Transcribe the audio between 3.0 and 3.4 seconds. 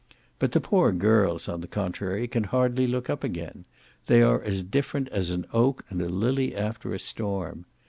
up